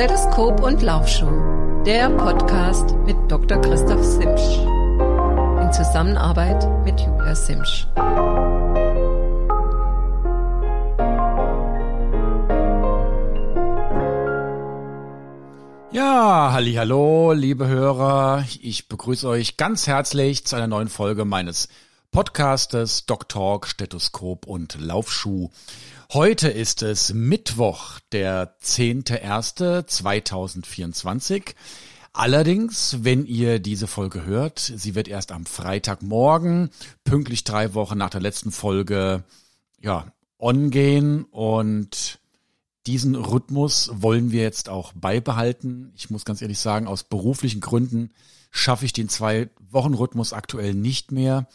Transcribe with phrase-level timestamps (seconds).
[0.00, 3.60] Stethoskop und Laufschuh, der Podcast mit Dr.
[3.60, 4.56] Christoph Simsch.
[5.60, 7.86] In Zusammenarbeit mit Julia Simsch.
[15.92, 18.46] Ja, halli, hallo, liebe Hörer.
[18.62, 21.68] Ich begrüße euch ganz herzlich zu einer neuen Folge meines
[22.12, 25.50] Podcastes Doc Talk, Stethoskop und Laufschuh.
[26.12, 31.54] Heute ist es Mittwoch, der 10.01.2024.
[32.12, 36.70] Allerdings, wenn ihr diese Folge hört, sie wird erst am Freitagmorgen,
[37.04, 39.22] pünktlich drei Wochen nach der letzten Folge,
[39.80, 42.18] ja, on gehen und
[42.88, 45.92] diesen Rhythmus wollen wir jetzt auch beibehalten.
[45.94, 48.10] Ich muss ganz ehrlich sagen, aus beruflichen Gründen
[48.50, 51.46] schaffe ich den zwei Wochen Rhythmus aktuell nicht mehr.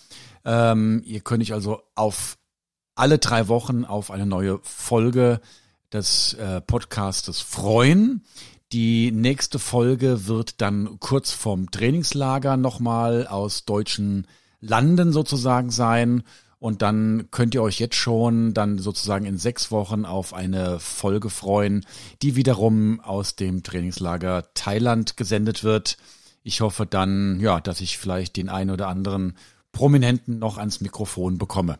[0.44, 2.38] Ähm, ihr könnt euch also auf
[2.96, 5.42] alle drei Wochen auf eine neue Folge
[5.92, 8.24] des äh, Podcastes freuen.
[8.72, 14.28] Die nächste Folge wird dann kurz vorm Trainingslager nochmal aus deutschen
[14.60, 16.24] Landen sozusagen sein.
[16.58, 21.30] Und dann könnt ihr euch jetzt schon dann sozusagen in sechs Wochen auf eine Folge
[21.30, 21.86] freuen,
[22.22, 25.98] die wiederum aus dem Trainingslager Thailand gesendet wird.
[26.46, 29.36] Ich hoffe dann, ja, dass ich vielleicht den einen oder anderen
[29.72, 31.80] Prominenten noch ans Mikrofon bekomme.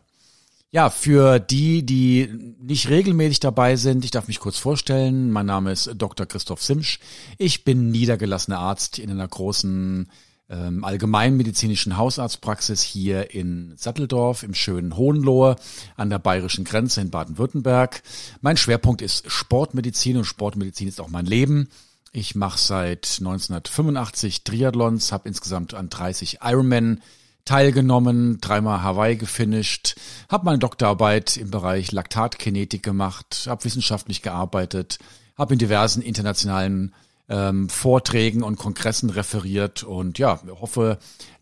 [0.72, 2.28] Ja, für die, die
[2.60, 5.30] nicht regelmäßig dabei sind, ich darf mich kurz vorstellen.
[5.30, 6.26] Mein Name ist Dr.
[6.26, 6.98] Christoph Simsch.
[7.38, 10.10] Ich bin niedergelassener Arzt in einer großen
[10.50, 15.54] ähm, allgemeinmedizinischen Hausarztpraxis hier in Satteldorf im schönen Hohenlohe
[15.94, 18.02] an der bayerischen Grenze in Baden-Württemberg.
[18.40, 21.68] Mein Schwerpunkt ist Sportmedizin und Sportmedizin ist auch mein Leben.
[22.16, 27.02] Ich mache seit 1985 Triathlons, habe insgesamt an 30 Ironman
[27.44, 29.96] teilgenommen, dreimal Hawaii gefinisht,
[30.30, 34.98] habe meine Doktorarbeit im Bereich Laktatkinetik gemacht, habe wissenschaftlich gearbeitet,
[35.36, 36.94] habe in diversen internationalen
[37.28, 40.96] ähm, Vorträgen und Kongressen referiert und ja, hoffe,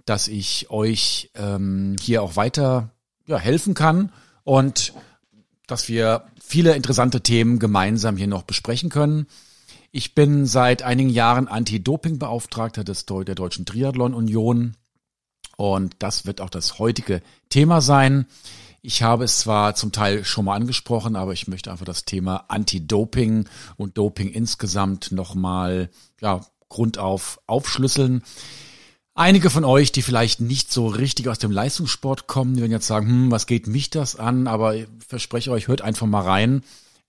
[0.07, 2.91] dass ich euch ähm, hier auch weiter
[3.29, 4.11] ja, helfen kann
[4.43, 4.93] und
[5.69, 9.29] dass wir viele interessante Themen gemeinsam hier noch besprechen können.
[9.97, 14.75] Ich bin seit einigen Jahren Anti-Doping-Beauftragter der Deutschen Triathlon-Union
[15.57, 18.27] und das wird auch das heutige Thema sein.
[18.83, 22.45] Ich habe es zwar zum Teil schon mal angesprochen, aber ich möchte einfach das Thema
[22.49, 25.91] Anti-Doping und Doping insgesamt nochmal,
[26.21, 28.25] ja, grundauf aufschlüsseln.
[29.15, 32.89] Einige von euch, die vielleicht nicht so richtig aus dem Leistungssport kommen, die werden jetzt
[32.89, 34.49] sagen, hm, was geht mich das an?
[34.49, 36.65] Aber ich verspreche euch, hört einfach mal rein.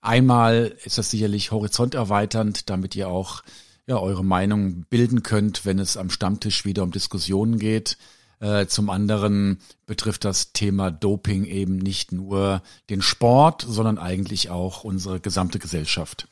[0.06, 3.42] Einmal ist das sicherlich horizonterweiternd, damit ihr auch
[3.88, 7.98] ja, eure Meinung bilden könnt, wenn es am Stammtisch wieder um Diskussionen geht.
[8.38, 14.84] Äh, zum anderen betrifft das Thema Doping eben nicht nur den Sport, sondern eigentlich auch
[14.84, 16.28] unsere gesamte Gesellschaft.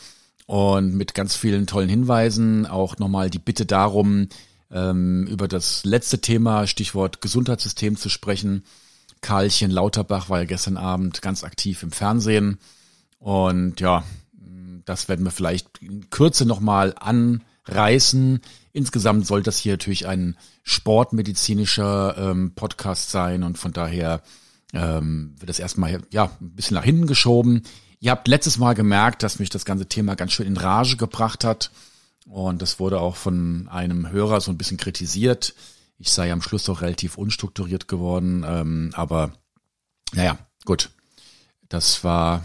[0.47, 4.29] Und mit ganz vielen tollen Hinweisen auch nochmal die Bitte darum,
[4.71, 8.63] ähm, über das letzte Thema, Stichwort Gesundheitssystem zu sprechen.
[9.21, 12.57] Karlchen Lauterbach war ja gestern Abend ganz aktiv im Fernsehen
[13.21, 14.03] Und ja,
[14.85, 18.41] das werden wir vielleicht in Kürze nochmal anreißen.
[18.73, 24.23] Insgesamt soll das hier natürlich ein sportmedizinischer ähm, Podcast sein und von daher
[24.73, 27.61] ähm, wird das erstmal ja ein bisschen nach hinten geschoben.
[27.99, 31.43] Ihr habt letztes Mal gemerkt, dass mich das ganze Thema ganz schön in Rage gebracht
[31.43, 31.69] hat.
[32.27, 35.53] Und das wurde auch von einem Hörer so ein bisschen kritisiert.
[35.99, 38.43] Ich sei am Schluss auch relativ unstrukturiert geworden.
[38.47, 39.33] Ähm, aber
[40.13, 40.89] naja, gut.
[41.69, 42.43] Das war,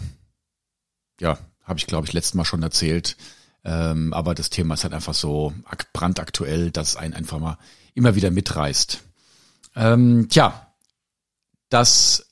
[1.19, 3.17] ja, habe ich glaube ich letztes Mal schon erzählt.
[3.63, 5.53] Ähm, aber das Thema ist halt einfach so
[5.91, 7.57] brandaktuell, dass einen einfach mal
[7.93, 9.03] immer wieder mitreißt.
[9.75, 10.71] Ähm, tja,
[11.69, 12.27] das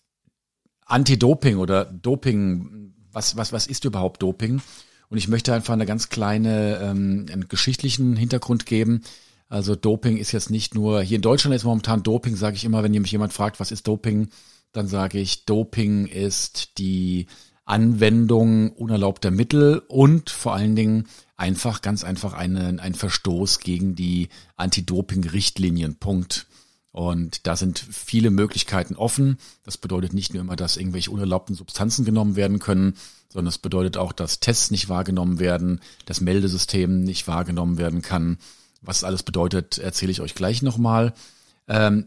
[0.86, 4.62] Anti-Doping oder Doping, was, was, was ist überhaupt Doping?
[5.10, 9.02] Und ich möchte einfach eine ganz kleine, ähm, einen geschichtlichen Hintergrund geben.
[9.48, 12.84] Also Doping ist jetzt nicht nur, hier in Deutschland ist momentan Doping, sage ich immer,
[12.84, 14.30] wenn mich jemand fragt, was ist Doping,
[14.72, 17.28] dann sage ich, Doping ist die
[17.66, 24.30] Anwendung unerlaubter Mittel und vor allen Dingen einfach, ganz einfach eine, ein Verstoß gegen die
[24.56, 25.96] Anti-Doping-Richtlinien.
[25.96, 26.48] Punkt.
[26.92, 29.38] Und da sind viele Möglichkeiten offen.
[29.64, 32.94] Das bedeutet nicht nur immer, dass irgendwelche unerlaubten Substanzen genommen werden können,
[33.28, 38.38] sondern es bedeutet auch, dass Tests nicht wahrgenommen werden, das Meldesystem nicht wahrgenommen werden kann.
[38.82, 41.14] Was alles bedeutet, erzähle ich euch gleich nochmal.
[41.68, 42.06] Ähm,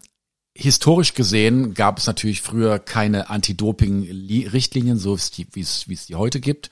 [0.59, 6.41] historisch gesehen gab es natürlich früher keine Anti-Doping-Richtlinien, so wie es, wie es die heute
[6.41, 6.71] gibt.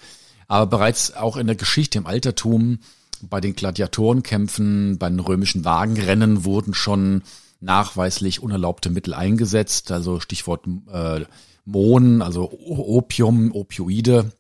[0.48, 2.80] Aber bereits auch in der Geschichte im Altertum,
[3.22, 7.22] bei den Gladiatorenkämpfen, bei den römischen Wagenrennen wurden schon
[7.60, 9.92] nachweislich unerlaubte Mittel eingesetzt.
[9.92, 11.24] Also Stichwort äh,
[11.64, 14.32] Mohn, also Opium, Opioide,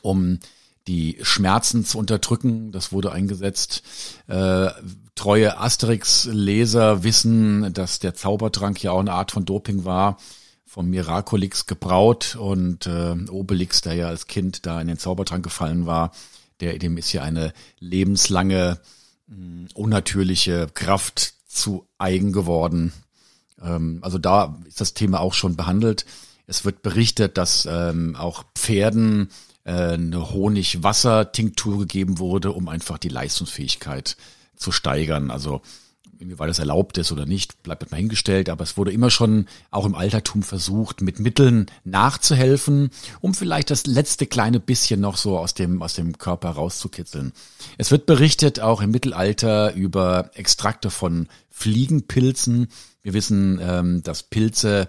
[0.00, 0.38] um
[0.86, 2.72] die Schmerzen zu unterdrücken.
[2.72, 3.82] Das wurde eingesetzt.
[4.26, 4.70] Äh,
[5.14, 10.18] treue Asterix-Leser wissen, dass der Zaubertrank ja auch eine Art von Doping war,
[10.66, 15.86] vom Miraculix gebraut und äh, Obelix, der ja als Kind da in den Zaubertrank gefallen
[15.86, 16.12] war,
[16.60, 18.78] der dem ist ja eine lebenslange
[19.74, 22.92] unnatürliche Kraft zu eigen geworden.
[23.62, 26.04] Ähm, also da ist das Thema auch schon behandelt.
[26.46, 29.30] Es wird berichtet, dass ähm, auch Pferden
[29.64, 34.16] eine Honigwasser-Tinktur gegeben wurde, um einfach die Leistungsfähigkeit
[34.56, 35.30] zu steigern.
[35.30, 35.62] Also
[36.22, 39.84] inwieweit das erlaubt ist oder nicht, bleibt mal hingestellt, aber es wurde immer schon auch
[39.84, 45.54] im Altertum versucht, mit Mitteln nachzuhelfen, um vielleicht das letzte kleine bisschen noch so aus
[45.54, 47.32] dem, aus dem Körper rauszukitzeln.
[47.76, 52.68] Es wird berichtet auch im Mittelalter über Extrakte von Fliegenpilzen.
[53.02, 54.88] Wir wissen, ähm, dass Pilze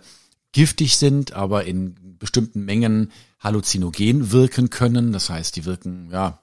[0.51, 3.11] giftig sind, aber in bestimmten Mengen
[3.43, 5.11] halluzinogen wirken können.
[5.11, 6.39] Das heißt, die wirken, ja,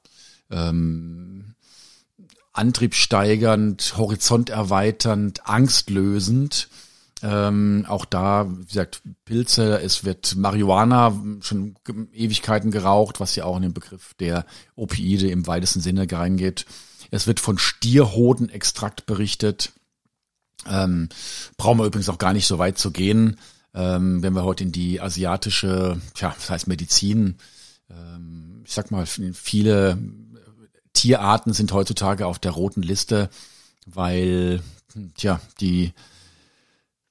[0.51, 1.55] ähm,
[2.53, 6.69] antriebssteigernd, horizonterweiternd, angstlösend.
[7.23, 11.77] Ähm, auch da, wie gesagt, Pilze, es wird Marihuana schon
[12.13, 16.65] Ewigkeiten geraucht, was ja auch in den Begriff der Opioide im weitesten Sinne reingeht.
[17.11, 19.73] Es wird von Stierhodenextrakt berichtet.
[20.67, 21.09] Ähm,
[21.57, 23.39] brauchen wir übrigens auch gar nicht so weit zu gehen,
[23.75, 27.37] ähm, wenn wir heute in die asiatische, tja, das heißt Medizin,
[27.91, 29.99] ähm, ich sag mal, viele
[30.93, 33.31] Tierarten sind heutzutage auf der roten Liste,
[33.87, 34.63] weil,
[35.15, 35.93] tja, die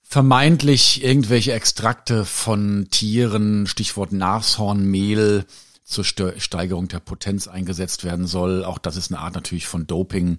[0.01, 5.45] vermeintlich irgendwelche Extrakte von Tieren, Stichwort Nashornmehl,
[5.83, 8.63] zur Steigerung der Potenz eingesetzt werden soll.
[8.63, 10.37] Auch das ist eine Art natürlich von Doping.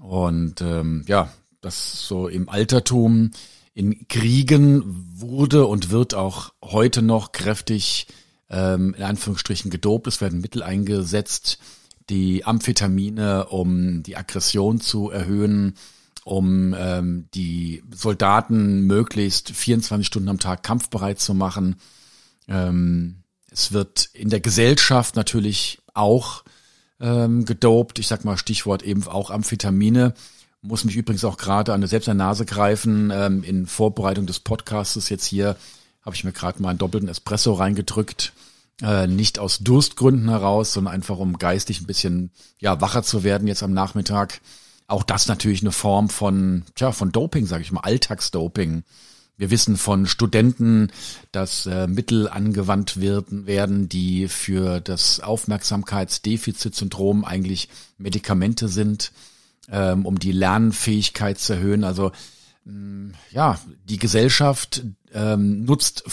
[0.00, 1.30] Und ähm, ja,
[1.60, 3.30] das so im Altertum,
[3.80, 4.82] in Kriegen
[5.16, 8.08] wurde und wird auch heute noch kräftig
[8.50, 10.06] ähm, in Anführungsstrichen gedopt.
[10.06, 11.58] Es werden Mittel eingesetzt,
[12.10, 15.76] die Amphetamine, um die Aggression zu erhöhen,
[16.24, 21.76] um ähm, die Soldaten möglichst 24 Stunden am Tag kampfbereit zu machen.
[22.48, 26.44] Ähm, es wird in der Gesellschaft natürlich auch
[27.00, 27.98] ähm, gedopt.
[27.98, 30.12] Ich sag mal Stichwort eben auch Amphetamine.
[30.62, 33.10] Muss mich übrigens auch gerade an der selbst an Nase greifen.
[33.12, 35.56] Ähm, in Vorbereitung des Podcasts jetzt hier
[36.02, 38.32] habe ich mir gerade mal einen doppelten Espresso reingedrückt.
[38.82, 43.48] Äh, nicht aus Durstgründen heraus, sondern einfach um geistig ein bisschen ja wacher zu werden
[43.48, 44.40] jetzt am Nachmittag.
[44.86, 48.84] Auch das natürlich eine Form von tja von Doping, sage ich mal, Alltagsdoping.
[49.36, 50.92] Wir wissen von Studenten,
[51.32, 59.12] dass äh, Mittel angewandt werden, werden, die für das Aufmerksamkeitsdefizitsyndrom eigentlich Medikamente sind,
[59.70, 61.84] ähm, um die Lernfähigkeit zu erhöhen.
[61.84, 62.12] Also
[62.64, 66.04] mh, mm, ja, die Gesellschaft ähm, nutzt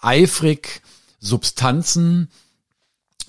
[0.00, 0.82] eifrig
[1.20, 2.30] Substanzen,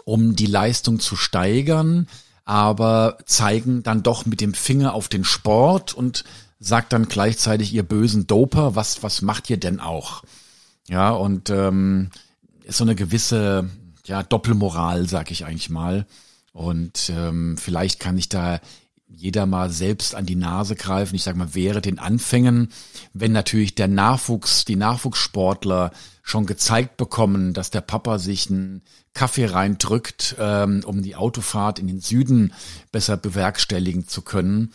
[0.05, 2.07] um die Leistung zu steigern,
[2.45, 6.23] aber zeigen dann doch mit dem Finger auf den Sport und
[6.59, 10.23] sagt dann gleichzeitig ihr bösen Doper, was was macht ihr denn auch?
[10.87, 12.09] Ja und ähm,
[12.63, 13.69] ist so eine gewisse
[14.05, 16.05] ja, Doppelmoral, sag ich eigentlich mal.
[16.53, 18.59] Und ähm, vielleicht kann ich da
[19.15, 21.15] jeder mal selbst an die Nase greifen.
[21.15, 22.69] Ich sage mal, wäre den Anfängen,
[23.13, 25.91] wenn natürlich der Nachwuchs, die Nachwuchssportler
[26.23, 28.81] schon gezeigt bekommen, dass der Papa sich einen
[29.13, 32.53] Kaffee reindrückt, ähm, um die Autofahrt in den Süden
[32.91, 34.73] besser bewerkstelligen zu können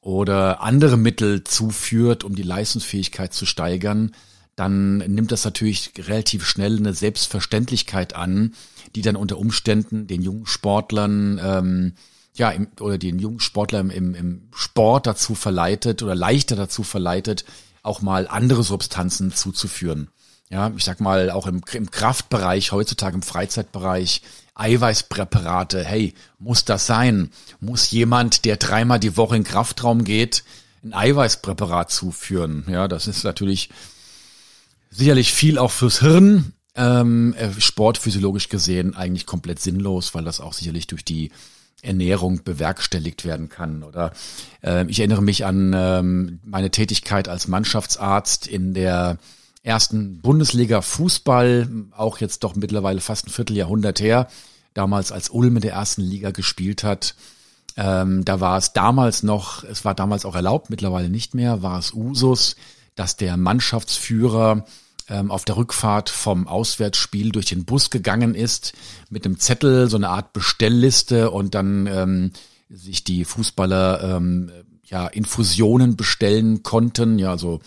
[0.00, 4.12] oder andere Mittel zuführt, um die Leistungsfähigkeit zu steigern,
[4.56, 8.54] dann nimmt das natürlich relativ schnell eine Selbstverständlichkeit an,
[8.94, 11.92] die dann unter Umständen den jungen Sportlern ähm,
[12.38, 17.44] ja, im, oder den jungen Sportler im, im Sport dazu verleitet oder leichter dazu verleitet,
[17.82, 20.08] auch mal andere Substanzen zuzuführen.
[20.50, 24.22] Ja, ich sag mal, auch im, im Kraftbereich, heutzutage im Freizeitbereich,
[24.54, 27.30] Eiweißpräparate, hey, muss das sein?
[27.60, 30.42] Muss jemand, der dreimal die Woche in Kraftraum geht,
[30.82, 32.64] ein Eiweißpräparat zuführen?
[32.68, 33.68] Ja, das ist natürlich
[34.90, 40.54] sicherlich viel auch fürs Hirn, ähm, äh, sportphysiologisch gesehen eigentlich komplett sinnlos, weil das auch
[40.54, 41.30] sicherlich durch die
[41.82, 43.82] Ernährung bewerkstelligt werden kann.
[43.82, 44.12] Oder
[44.62, 49.18] äh, ich erinnere mich an ähm, meine Tätigkeit als Mannschaftsarzt in der
[49.62, 54.28] ersten Bundesliga Fußball, auch jetzt doch mittlerweile fast ein Vierteljahrhundert her,
[54.74, 57.14] damals als Ulm in der ersten Liga gespielt hat.
[57.76, 61.78] Ähm, da war es damals noch, es war damals auch erlaubt, mittlerweile nicht mehr, war
[61.78, 62.56] es Usus,
[62.94, 64.64] dass der Mannschaftsführer
[65.08, 68.72] ähm, auf der Rückfahrt vom Auswärtsspiel durch den Bus gegangen ist
[69.10, 72.32] mit einem Zettel, so eine Art Bestellliste und dann ähm,
[72.68, 74.50] sich die Fußballer ähm,
[74.84, 77.60] ja Infusionen bestellen konnten, ja so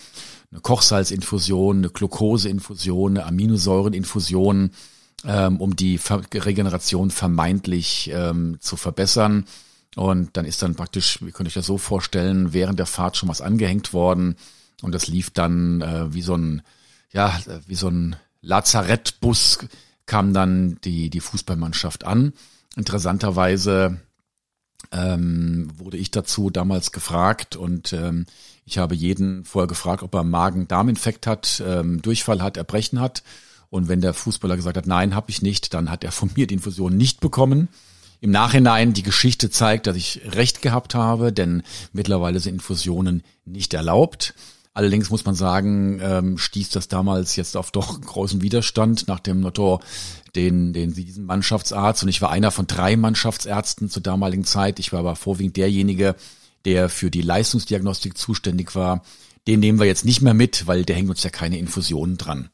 [0.52, 4.72] eine Kochsalzinfusion, eine Glukoseinfusion, eine Aminosäureninfusion,
[5.26, 9.46] ähm, um die Ver Regeneration vermeintlich ähm, zu verbessern.
[9.96, 13.30] Und dann ist dann praktisch, wie könnte ich das so vorstellen, während der Fahrt schon
[13.30, 14.36] was angehängt worden
[14.82, 16.62] und das lief dann äh, wie so ein
[17.12, 19.60] ja, wie so ein Lazarettbus
[20.06, 22.34] kam dann die, die Fußballmannschaft an.
[22.76, 24.00] Interessanterweise
[24.92, 28.26] ähm, wurde ich dazu damals gefragt und ähm,
[28.66, 33.24] ich habe jeden vorher gefragt, ob er Magen-Darm-Infekt hat, ähm, Durchfall hat, Erbrechen hat.
[33.70, 36.46] Und wenn der Fußballer gesagt hat, nein, habe ich nicht, dann hat er von mir
[36.46, 37.70] die Infusion nicht bekommen.
[38.20, 43.74] Im Nachhinein die Geschichte zeigt, dass ich recht gehabt habe, denn mittlerweile sind Infusionen nicht
[43.74, 44.36] erlaubt.
[44.74, 49.42] Allerdings muss man sagen, ähm, stieß das damals jetzt auf doch großen Widerstand nach dem
[49.42, 49.82] Motto,
[50.36, 54.80] den, den diesen Mannschaftsarzt und ich war einer von drei Mannschaftsärzten zur damaligen Zeit.
[54.80, 56.16] Ich war aber vorwiegend derjenige,
[56.64, 59.04] der für die Leistungsdiagnostik zuständig war.
[59.46, 62.50] Den nehmen wir jetzt nicht mehr mit, weil der hängt uns ja keine Infusionen dran.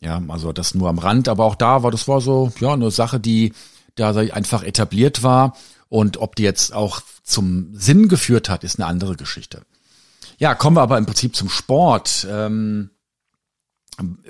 [0.00, 2.90] Ja, also das nur am Rand, aber auch da war das war so ja eine
[2.90, 3.52] Sache, die
[3.94, 5.56] da einfach etabliert war
[5.88, 9.62] und ob die jetzt auch zum Sinn geführt hat, ist eine andere Geschichte.
[10.40, 12.26] Ja, kommen wir aber im Prinzip zum Sport.
[12.28, 12.88] Ähm,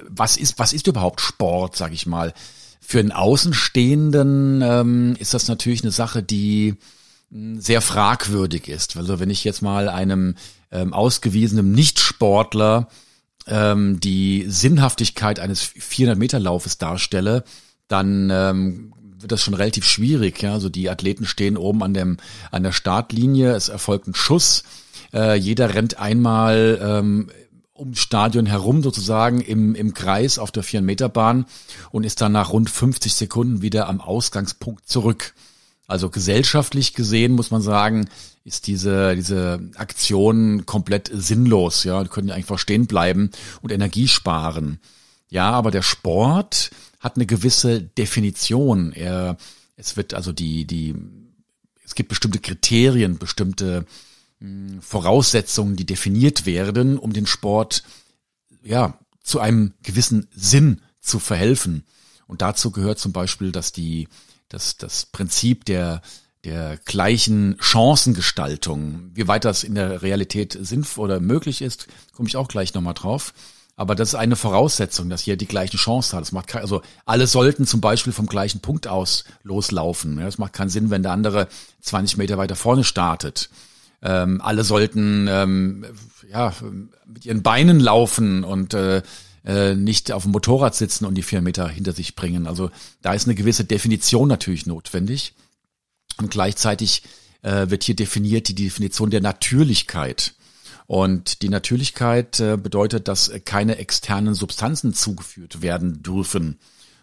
[0.08, 2.34] was ist, was ist überhaupt Sport, sag ich mal?
[2.80, 6.74] Für einen Außenstehenden ähm, ist das natürlich eine Sache, die
[7.30, 8.96] hm, sehr fragwürdig ist.
[8.96, 10.34] Also wenn ich jetzt mal einem
[10.72, 12.88] ähm, ausgewiesenen Nichtsportler
[13.46, 17.44] ähm, die Sinnhaftigkeit eines 400 Meter Laufes darstelle,
[17.86, 20.42] dann ähm, wird das schon relativ schwierig.
[20.42, 22.16] Ja, also die Athleten stehen oben an dem
[22.50, 24.64] an der Startlinie, es erfolgt ein Schuss
[25.12, 27.30] äh, jeder rennt einmal ähm,
[27.80, 31.46] ums Stadion herum sozusagen im, im Kreis auf der 4-Meter-Bahn
[31.90, 35.34] und ist dann nach rund 50 Sekunden wieder am Ausgangspunkt zurück.
[35.86, 38.08] Also gesellschaftlich gesehen muss man sagen,
[38.44, 41.84] ist diese, diese Aktion komplett sinnlos.
[41.84, 44.78] Ja, die können ja einfach stehen bleiben und Energie sparen.
[45.30, 48.92] Ja, aber der Sport hat eine gewisse Definition.
[48.92, 49.36] Er,
[49.76, 50.94] es wird also die, die,
[51.84, 53.86] es gibt bestimmte Kriterien, bestimmte
[54.80, 57.82] Voraussetzungen, die definiert werden, um den Sport
[58.62, 61.84] ja zu einem gewissen Sinn zu verhelfen.
[62.26, 64.08] Und dazu gehört zum Beispiel, dass die,
[64.48, 66.02] dass das Prinzip der
[66.44, 72.36] der gleichen Chancengestaltung, wie weit das in der Realität sinnvoll oder möglich ist, komme ich
[72.36, 73.34] auch gleich nochmal drauf.
[73.76, 76.22] Aber das ist eine Voraussetzung, dass jeder die gleiche Chance hat.
[76.22, 80.18] Das macht kein, also alle sollten zum Beispiel vom gleichen Punkt aus loslaufen.
[80.18, 81.48] Es macht keinen Sinn, wenn der andere
[81.82, 83.48] 20 Meter weiter vorne startet.
[84.02, 85.84] Ähm, alle sollten ähm,
[86.30, 86.54] ja
[87.06, 89.02] mit ihren Beinen laufen und äh,
[89.44, 92.46] äh, nicht auf dem Motorrad sitzen und die vier Meter hinter sich bringen.
[92.46, 92.70] Also
[93.02, 95.34] da ist eine gewisse Definition natürlich notwendig.
[96.18, 97.02] Und gleichzeitig
[97.42, 100.34] äh, wird hier definiert die Definition der Natürlichkeit.
[100.86, 106.58] Und die Natürlichkeit äh, bedeutet, dass keine externen Substanzen zugeführt werden dürfen.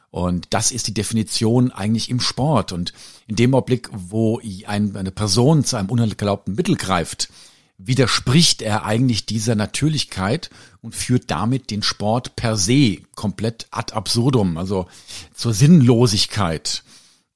[0.09, 2.71] Und das ist die Definition eigentlich im Sport.
[2.71, 2.93] Und
[3.27, 7.29] in dem Augenblick, wo eine Person zu einem unerlaubten Mittel greift,
[7.77, 10.49] widerspricht er eigentlich dieser Natürlichkeit
[10.81, 14.87] und führt damit den Sport per se komplett ad absurdum, also
[15.35, 16.83] zur Sinnlosigkeit.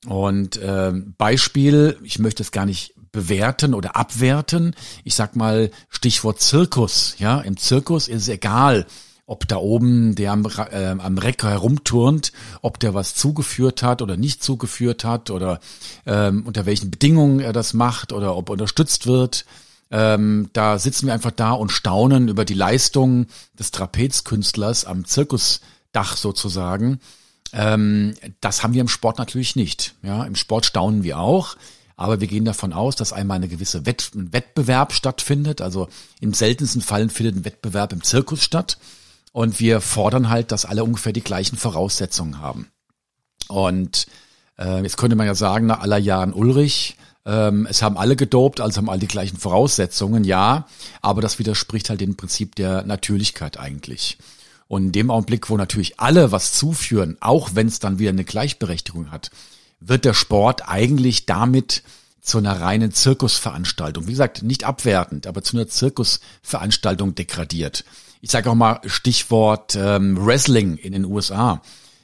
[0.07, 4.75] Und äh, Beispiel, ich möchte es gar nicht bewerten oder abwerten.
[5.03, 7.15] Ich sag mal Stichwort Zirkus.
[7.19, 8.87] Ja, im Zirkus ist es egal,
[9.31, 14.17] ob da oben der am, äh, am Reck herumturnt, ob der was zugeführt hat oder
[14.17, 15.61] nicht zugeführt hat oder
[16.05, 19.45] ähm, unter welchen Bedingungen er das macht oder ob unterstützt wird.
[19.89, 26.17] Ähm, da sitzen wir einfach da und staunen über die Leistung des Trapezkünstlers am Zirkusdach
[26.17, 26.99] sozusagen.
[27.53, 29.95] Ähm, das haben wir im Sport natürlich nicht.
[30.03, 31.55] Ja, im Sport staunen wir auch.
[31.95, 35.61] Aber wir gehen davon aus, dass einmal eine gewisse Wett ein Wettbewerb stattfindet.
[35.61, 35.87] Also
[36.19, 38.77] im seltensten Fall findet ein Wettbewerb im Zirkus statt.
[39.31, 42.67] Und wir fordern halt, dass alle ungefähr die gleichen Voraussetzungen haben.
[43.47, 44.07] Und
[44.57, 48.61] äh, jetzt könnte man ja sagen, nach aller Jahren Ulrich, ähm, es haben alle gedopt,
[48.61, 50.67] also haben alle die gleichen Voraussetzungen, ja,
[51.01, 54.17] aber das widerspricht halt dem Prinzip der Natürlichkeit eigentlich.
[54.67, 58.23] Und in dem Augenblick, wo natürlich alle was zuführen, auch wenn es dann wieder eine
[58.23, 59.29] Gleichberechtigung hat,
[59.79, 61.83] wird der Sport eigentlich damit
[62.21, 67.83] zu einer reinen Zirkusveranstaltung, wie gesagt, nicht abwertend, aber zu einer Zirkusveranstaltung degradiert.
[68.21, 71.61] Ich sage auch mal Stichwort ähm, Wrestling in den USA.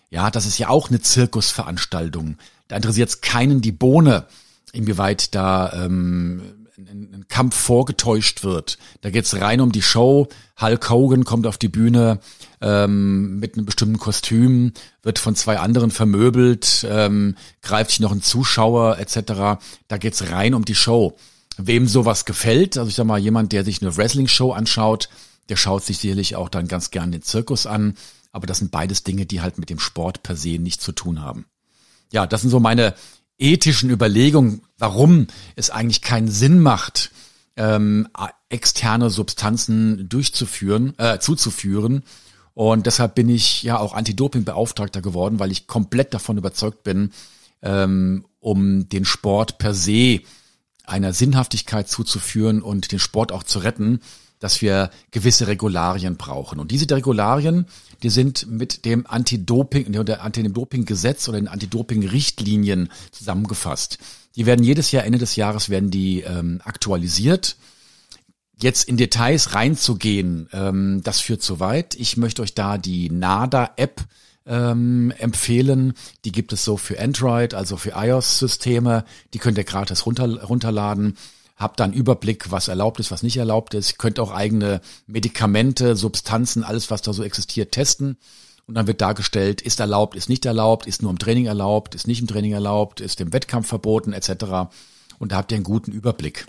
[0.09, 2.37] Ja, das ist ja auch eine Zirkusveranstaltung.
[2.67, 4.25] Da interessiert es keinen die Bohne,
[4.73, 6.41] inwieweit da ähm,
[6.77, 8.77] ein, ein Kampf vorgetäuscht wird.
[9.01, 10.27] Da geht's rein um die Show.
[10.59, 12.19] Hulk Hogan kommt auf die Bühne
[12.61, 18.21] ähm, mit einem bestimmten Kostüm, wird von zwei anderen vermöbelt, ähm, greift sich noch einen
[18.23, 19.61] Zuschauer etc.
[19.87, 21.15] Da geht's rein um die Show.
[21.57, 25.09] Wem sowas gefällt, also ich sag mal, jemand, der sich eine Wrestling-Show anschaut,
[25.49, 27.95] der schaut sich sicherlich auch dann ganz gern den Zirkus an.
[28.31, 31.21] Aber das sind beides Dinge, die halt mit dem Sport per se nichts zu tun
[31.21, 31.45] haben.
[32.11, 32.93] Ja, das sind so meine
[33.37, 37.11] ethischen Überlegungen, warum es eigentlich keinen Sinn macht,
[37.55, 38.07] ähm,
[38.49, 42.03] externe Substanzen durchzuführen, äh, zuzuführen.
[42.53, 47.11] Und deshalb bin ich ja auch Anti-Doping-Beauftragter geworden, weil ich komplett davon überzeugt bin,
[47.61, 50.21] ähm, um den Sport per se
[50.83, 53.99] einer Sinnhaftigkeit zuzuführen und den Sport auch zu retten,
[54.39, 56.59] dass wir gewisse Regularien brauchen.
[56.59, 57.65] Und diese Regularien,
[58.03, 63.97] die sind mit dem Anti-Doping, der Anti-Doping-Gesetz oder den Anti-Doping-Richtlinien zusammengefasst.
[64.35, 67.57] Die werden jedes Jahr, Ende des Jahres werden die ähm, aktualisiert.
[68.59, 71.95] Jetzt in Details reinzugehen, ähm, das führt zu weit.
[71.95, 74.03] Ich möchte euch da die NADA-App
[74.45, 75.93] ähm, empfehlen.
[76.25, 79.05] Die gibt es so für Android, also für iOS-Systeme.
[79.33, 81.17] Die könnt ihr gratis runter, runterladen
[81.57, 83.97] habt dann Überblick, was erlaubt ist, was nicht erlaubt ist.
[83.97, 88.17] Könnt auch eigene Medikamente, Substanzen, alles, was da so existiert, testen.
[88.67, 92.05] Und dann wird dargestellt, ist erlaubt, ist nicht erlaubt, ist nur im Training erlaubt, ist
[92.05, 94.69] nicht im Training erlaubt, ist im Wettkampf verboten, etc.
[95.19, 96.47] Und da habt ihr einen guten Überblick.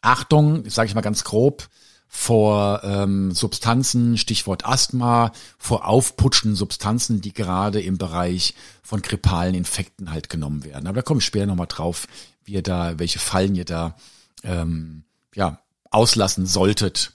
[0.00, 1.68] Achtung, sage ich mal ganz grob,
[2.12, 10.10] vor ähm, Substanzen, Stichwort Asthma, vor aufputschenden Substanzen, die gerade im Bereich von grippalen Infekten
[10.10, 10.88] halt genommen werden.
[10.88, 12.08] Aber da komme ich später nochmal drauf,
[12.44, 13.94] wie ihr da, welche Fallen ihr da
[14.42, 15.04] ähm,
[15.36, 15.60] ja,
[15.92, 17.12] auslassen solltet.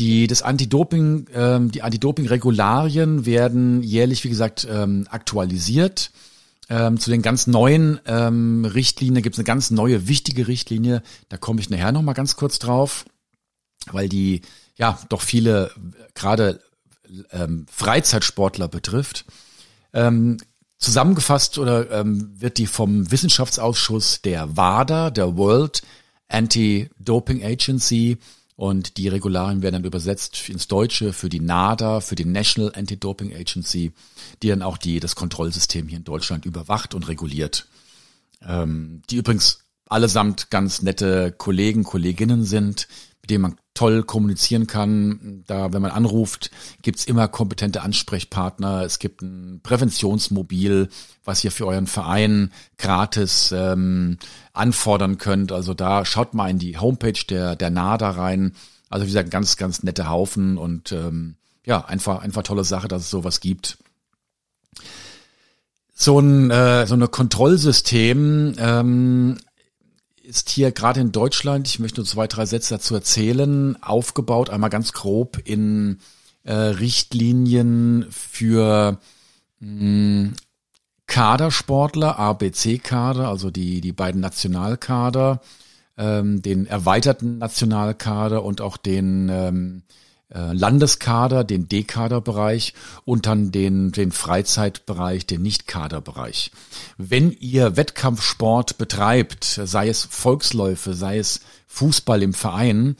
[0.00, 6.10] Die, das Anti-Doping, ähm, die Anti-Doping-Regularien werden jährlich, wie gesagt, ähm, aktualisiert.
[6.68, 11.02] Ähm, zu den ganz neuen ähm, Richtlinien gibt es eine ganz neue, wichtige Richtlinie.
[11.28, 13.04] Da komme ich nachher nochmal ganz kurz drauf,
[13.92, 14.42] weil die
[14.76, 15.70] ja doch viele
[16.14, 16.60] gerade
[17.30, 19.24] ähm, Freizeitsportler betrifft.
[19.92, 20.38] Ähm,
[20.78, 25.82] Zusammengefasst oder ähm, wird die vom Wissenschaftsausschuss der WADA, der World
[26.28, 28.18] Anti-Doping Agency,
[28.56, 33.34] und die Regularien werden dann übersetzt ins Deutsche für die NADA, für die National Anti-Doping
[33.34, 33.92] Agency,
[34.42, 37.66] die dann auch die, das Kontrollsystem hier in Deutschland überwacht und reguliert.
[38.46, 42.86] Ähm, die übrigens allesamt ganz nette Kollegen, Kolleginnen sind,
[43.22, 45.42] mit denen man toll kommunizieren kann.
[45.46, 46.50] Da, wenn man anruft,
[46.82, 48.82] gibt's immer kompetente Ansprechpartner.
[48.82, 50.88] Es gibt ein Präventionsmobil,
[51.24, 54.18] was ihr für euren Verein gratis ähm,
[54.52, 55.52] anfordern könnt.
[55.52, 58.54] Also da schaut mal in die Homepage der, der NADA rein.
[58.88, 61.34] Also wie gesagt, ganz, ganz nette Haufen und ähm,
[61.66, 63.78] ja, einfach, einfach tolle Sache, dass es sowas gibt.
[65.94, 69.38] So ein, äh, so eine Kontrollsystem ähm,
[70.24, 74.70] ist hier gerade in Deutschland, ich möchte nur zwei, drei Sätze dazu erzählen, aufgebaut, einmal
[74.70, 75.98] ganz grob in
[76.44, 78.98] äh, Richtlinien für
[79.60, 80.34] mh, hm,
[81.06, 85.42] Kadersportler, ABC-Kader, also die, die beiden Nationalkader,
[85.98, 93.92] ähm, den erweiterten Nationalkader und auch den ähm, äh, Landeskader, den D-Kaderbereich und dann den,
[93.92, 96.50] den Freizeitbereich, den Nicht-Kaderbereich.
[96.98, 102.96] Wenn ihr Wettkampfsport betreibt, sei es Volksläufe, sei es Fußball im Verein,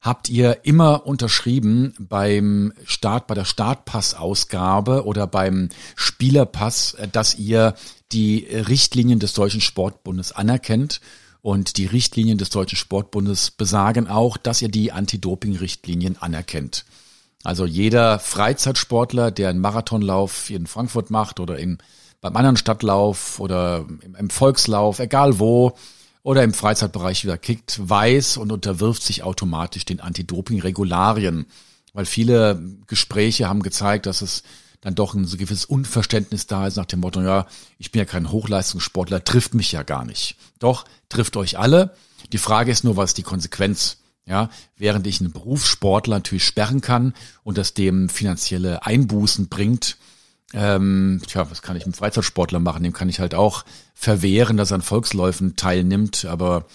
[0.00, 7.74] habt ihr immer unterschrieben beim Start, bei der Startpassausgabe oder beim Spielerpass, dass ihr
[8.12, 11.00] die Richtlinien des Deutschen Sportbundes anerkennt.
[11.48, 16.84] Und die Richtlinien des Deutschen Sportbundes besagen auch, dass ihr die Anti-Doping-Richtlinien anerkennt.
[17.42, 21.78] Also jeder Freizeitsportler, der einen Marathonlauf in Frankfurt macht oder in,
[22.20, 25.72] beim anderen Stadtlauf oder im, im Volkslauf, egal wo,
[26.22, 31.46] oder im Freizeitbereich wieder kickt, weiß und unterwirft sich automatisch den Anti-Doping-Regularien.
[31.94, 34.42] Weil viele Gespräche haben gezeigt, dass es
[34.80, 37.46] dann doch ein so gewisses Unverständnis da ist nach dem Motto, ja,
[37.78, 40.36] ich bin ja kein Hochleistungssportler, trifft mich ja gar nicht.
[40.58, 41.94] Doch, trifft euch alle.
[42.32, 43.98] Die Frage ist nur, was ist die Konsequenz?
[44.26, 47.14] Ja, während ich einen Berufssportler natürlich sperren kann
[47.44, 49.96] und das dem finanzielle Einbußen bringt,
[50.52, 52.82] ähm, tja, was kann ich mit Freizeitsportler machen?
[52.82, 53.64] Dem kann ich halt auch
[53.94, 56.66] verwehren, dass er an Volksläufen teilnimmt, aber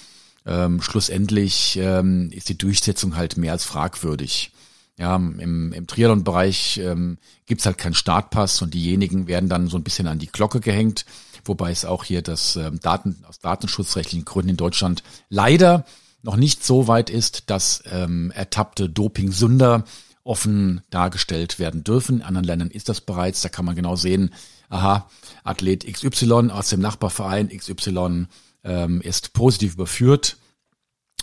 [0.46, 4.52] ähm, schlussendlich ähm, ist die Durchsetzung halt mehr als fragwürdig.
[5.00, 9.84] Ja, im, im Triathlon-Bereich ähm, gibt's halt keinen Startpass und diejenigen werden dann so ein
[9.84, 11.06] bisschen an die Glocke gehängt,
[11.46, 15.86] wobei es auch hier das ähm, Daten aus datenschutzrechtlichen Gründen in Deutschland leider
[16.22, 19.84] noch nicht so weit ist, dass ähm, ertappte Doping-Sünder
[20.24, 22.18] offen dargestellt werden dürfen.
[22.18, 23.42] In anderen Ländern ist das bereits.
[23.42, 24.34] Da kann man genau sehen,
[24.70, 25.10] aha,
[25.44, 28.28] Athlet XY aus dem Nachbarverein XY
[28.64, 30.38] ähm, ist positiv überführt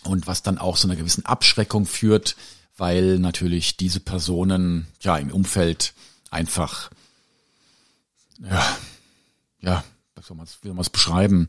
[0.04, 2.36] und was dann auch so einer gewissen Abschreckung führt,
[2.80, 5.94] weil natürlich diese Personen ja im Umfeld
[6.30, 6.90] einfach
[8.42, 8.76] ja
[9.60, 9.84] ja
[10.16, 11.48] wie soll man es beschreiben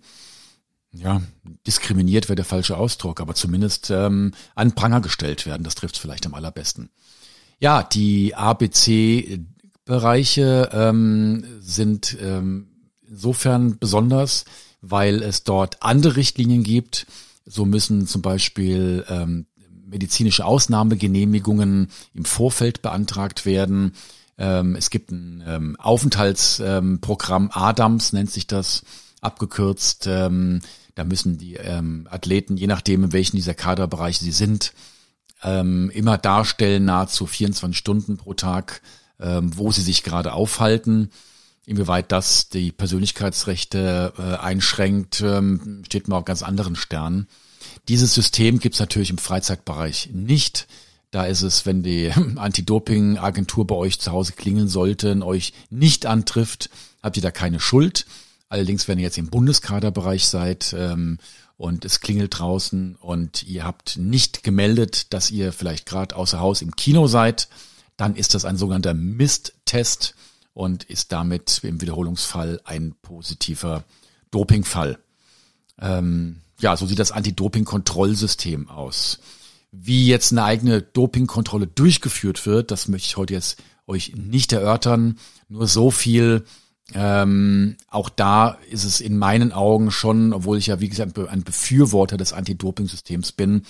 [0.94, 1.22] ja,
[1.66, 5.64] diskriminiert wäre der falsche Ausdruck, aber zumindest ähm, an Pranger gestellt werden.
[5.64, 6.90] Das trifft vielleicht am allerbesten.
[7.60, 12.68] Ja, die ABC-Bereiche ähm, sind ähm,
[13.08, 14.44] insofern besonders,
[14.82, 17.08] weil es dort andere Richtlinien gibt.
[17.46, 19.46] So müssen zum Beispiel ähm,
[19.92, 23.94] medizinische Ausnahmegenehmigungen im Vorfeld beantragt werden.
[24.38, 28.84] Ähm, es gibt ein ähm, Aufenthaltsprogramm, ähm, ADAMS nennt sich das,
[29.22, 30.08] abgekürzt.
[30.08, 34.74] Da müssen die Athleten, je nachdem, in welchen dieser Kaderbereiche sie sind,
[35.44, 38.82] immer darstellen, nahezu 24 Stunden pro Tag,
[39.20, 41.12] wo sie sich gerade aufhalten.
[41.68, 45.24] Inwieweit das die Persönlichkeitsrechte äh, einschränkt,
[45.86, 47.28] steht mal auf ganz anderen Sternen.
[47.88, 50.68] Dieses System gibt es natürlich im Freizeitbereich nicht.
[51.12, 56.06] Da ist es, wenn die Anti-Doping-Agentur bei euch zu Hause klingeln sollte und euch nicht
[56.06, 56.70] antrifft,
[57.04, 58.06] habt ihr da keine Schuld.
[58.50, 61.20] Allerdings, wenn ihr jetzt im Bundeskaderbereich seid ähm,
[61.58, 66.62] und es klingelt draußen und ihr habt nicht gemeldet, dass ihr vielleicht gerade außer Haus
[66.62, 67.48] im Kino seid,
[67.98, 70.16] dann ist das ein sogenannter Misttest
[70.54, 73.84] und ist damit im Wiederholungsfall ein positiver
[74.32, 74.98] Dopingfall.
[75.80, 79.20] Ähm, ja, so sieht das Anti-Doping-Kontrollsystem aus.
[79.72, 85.18] Wie jetzt eine eigene Dopingkontrolle durchgeführt wird, das möchte ich heute jetzt euch nicht erörtern.
[85.50, 86.46] Nur so viel,
[86.94, 91.44] ähm, auch da ist es in meinen Augen schon, obwohl ich ja wie gesagt ein
[91.44, 93.64] Befürworter des Anti-Doping-Systems bin,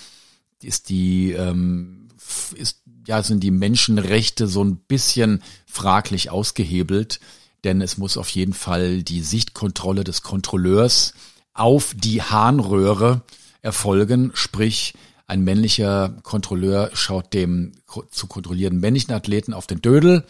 [0.61, 2.09] ist die ähm,
[2.55, 7.19] ist ja sind die Menschenrechte so ein bisschen fraglich ausgehebelt,
[7.63, 11.13] denn es muss auf jeden Fall die Sichtkontrolle des Kontrolleurs
[11.53, 13.21] auf die Harnröhre
[13.61, 14.93] erfolgen, sprich
[15.27, 17.71] ein männlicher Kontrolleur schaut dem
[18.09, 20.25] zu kontrollierenden männlichen Athleten auf den Dödel.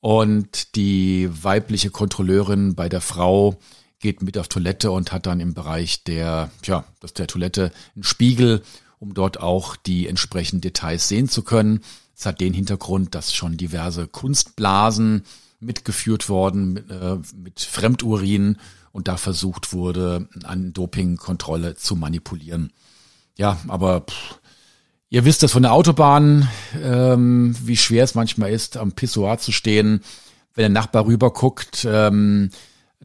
[0.00, 3.58] Und die weibliche Kontrolleurin bei der Frau
[3.98, 8.04] geht mit auf Toilette und hat dann im Bereich der, ja, das der Toilette einen
[8.04, 8.62] Spiegel,
[9.00, 11.80] um dort auch die entsprechenden Details sehen zu können.
[12.16, 15.24] Es hat den Hintergrund, dass schon diverse Kunstblasen
[15.58, 18.58] mitgeführt worden mit, äh, mit Fremdurin
[18.98, 22.72] und da versucht wurde, an Dopingkontrolle zu manipulieren.
[23.36, 24.40] Ja, aber pff,
[25.08, 26.48] Ihr wisst das von der Autobahn,
[26.82, 30.00] ähm, wie schwer es manchmal ist, am Pissoir zu stehen.
[30.54, 32.50] Wenn der Nachbar rüber guckt, ähm,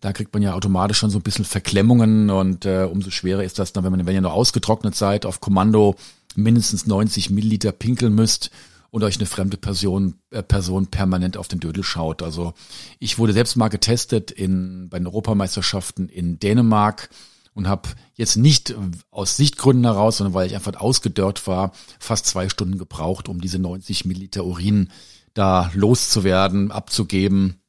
[0.02, 3.60] da kriegt man ja automatisch schon so ein bisschen Verklemmungen und äh, umso schwerer ist
[3.60, 5.96] das dann, wenn man, wenn ihr noch ausgetrocknet seid, auf Kommando
[6.36, 8.50] mindestens 90 Milliliter pinkeln müsst
[8.94, 12.22] und euch eine fremde Person, äh, Person permanent auf den Dödel schaut.
[12.22, 12.54] Also
[13.00, 17.10] ich wurde selbst mal getestet in, bei den Europameisterschaften in Dänemark
[17.56, 18.76] und habe jetzt nicht
[19.10, 23.58] aus Sichtgründen heraus, sondern weil ich einfach ausgedörrt war, fast zwei Stunden gebraucht, um diese
[23.58, 24.92] 90 Milliliter Urin
[25.34, 27.64] da loszuwerden, abzugeben.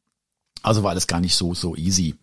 [0.61, 2.17] Also war alles gar nicht so, so easy.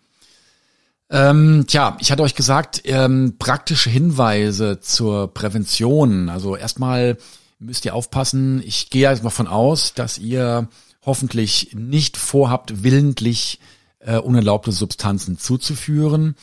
[1.10, 6.30] Ähm, tja, ich hatte euch gesagt, ähm, praktische Hinweise zur Prävention.
[6.30, 7.18] Also erstmal,
[7.62, 8.62] müsst ihr aufpassen.
[8.65, 10.67] Ich gehe jetzt mal von aus, dass ihr
[11.06, 13.60] hoffentlich nicht vorhabt, willentlich
[14.00, 16.36] äh, unerlaubte Substanzen zuzuführen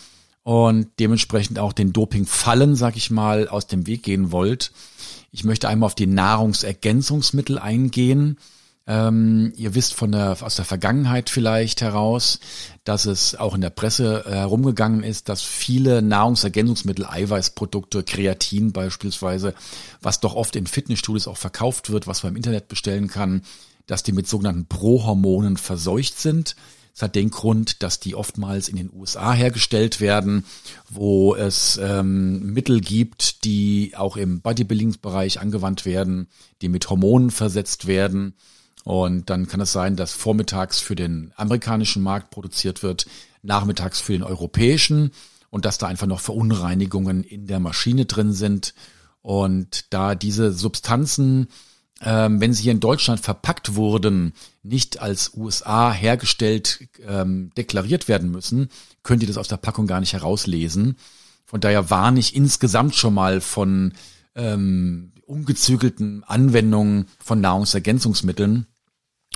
[0.45, 4.73] und dementsprechend auch den Dopingfallen, sag ich mal, aus dem Weg gehen wollt.
[5.31, 8.39] Ich möchte einmal auf die Nahrungsergänzungsmittel eingehen.
[8.91, 12.41] Ähm, ihr wisst von der, aus der Vergangenheit vielleicht heraus,
[12.85, 19.53] dass es auch in der Presse äh, herumgegangen ist, dass viele Nahrungsergänzungsmittel, Eiweißprodukte, Kreatin beispielsweise,
[20.01, 23.43] was doch oft in Fitnessstudios auch verkauft wird, was man im Internet bestellen kann,
[23.87, 26.57] dass die mit sogenannten Prohormonen verseucht sind.
[26.95, 30.47] Das hat den Grund, dass die oftmals in den USA hergestellt werden,
[30.89, 36.29] wo es ähm, Mittel gibt, die auch im Bodybuilding-Bereich angewandt werden,
[36.63, 38.35] die mit Hormonen versetzt werden.
[38.85, 43.07] Und dann kann es sein, dass vormittags für den amerikanischen Markt produziert wird,
[43.43, 45.13] nachmittags für den europäischen
[45.51, 48.75] und dass da einfach noch Verunreinigungen in der Maschine drin sind.
[49.21, 51.49] Und da diese Substanzen
[52.01, 58.31] ähm, wenn sie hier in Deutschland verpackt wurden, nicht als USA hergestellt ähm, deklariert werden
[58.31, 58.69] müssen,
[59.03, 60.97] könnt ihr das aus der Packung gar nicht herauslesen.
[61.45, 63.95] Von daher warne ich insgesamt schon mal von
[64.37, 68.67] ähm, ungezügelten Anwendungen von Nahrungsergänzungsmitteln.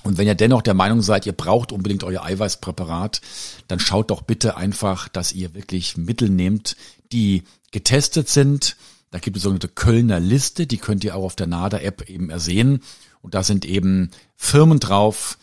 [0.02, 3.20] Und wenn ihr dennoch der Meinung seid, ihr braucht unbedingt euer Eiweißpräparat,
[3.68, 6.76] dann schaut doch bitte einfach, dass ihr wirklich Mittel nehmt,
[7.12, 8.76] die getestet sind,
[9.12, 12.83] da gibt es sogenannte Kölner Liste, die könnt ihr auch auf der NADA-App eben ersehen.
[13.20, 15.38] Und da sind eben Firmen drauf,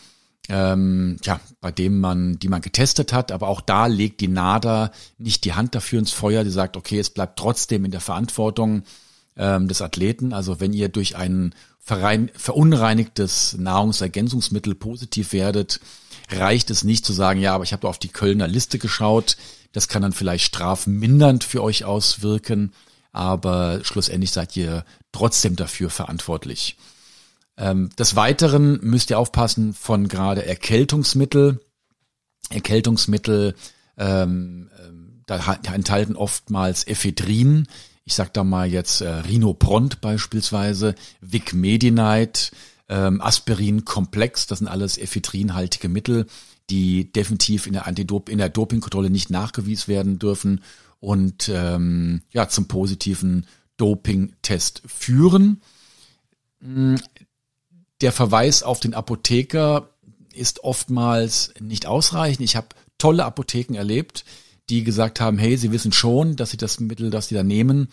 [0.49, 4.91] ähm, ja, bei dem man, die man getestet hat, aber auch da legt die NADA
[5.19, 8.83] nicht die Hand dafür ins Feuer, die sagt, okay, es bleibt trotzdem in der Verantwortung
[9.39, 10.33] ähm, des Athleten.
[10.33, 15.79] Also wenn ihr durch ein verein, verunreinigtes Nahrungsergänzungsmittel positiv werdet,
[16.29, 19.37] reicht es nicht zu sagen, ja, aber ich habe auf die Kölner Liste geschaut.
[19.71, 22.71] Das kann dann vielleicht strafmindernd für euch auswirken
[23.11, 26.77] aber schlussendlich seid ihr trotzdem dafür verantwortlich.
[27.57, 31.59] Ähm, des Weiteren müsst ihr aufpassen von gerade Erkältungsmittel.
[32.49, 33.55] Erkältungsmittel,
[33.97, 37.67] ähm, ähm da, enthalten oftmals Ephedrin.
[38.05, 42.51] Ich sag da mal jetzt äh, Rhinopront beispielsweise, Vic Medi-Night,
[42.87, 46.25] ähm, Aspirin-Komplex, das sind alles ephedrinhaltige Mittel,
[46.69, 50.61] die definitiv in der Antidop in der Dopingkontrolle nicht nachgewiesen werden dürfen
[50.99, 53.45] und ähm, ja zum positiven
[53.77, 55.61] Doping-Test führen.
[56.59, 56.95] Mm,
[58.01, 59.89] der Verweis auf den Apotheker
[60.33, 62.43] ist oftmals nicht ausreichend.
[62.43, 64.25] Ich habe tolle Apotheken erlebt,
[64.69, 67.89] die gesagt haben, hey, sie wissen schon, dass sie das Mittel, das sie da nehmen,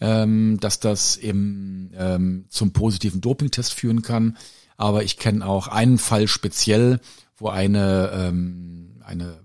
[0.00, 4.36] ähm, dass das im, ähm, zum positiven Dopingtest führen kann.
[4.76, 7.00] Aber ich kenne auch einen Fall speziell,
[7.36, 9.40] wo eine, ähm, eine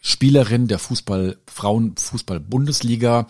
[0.00, 3.26] Spielerin der Fußball, Frauenfußball-Bundesliga,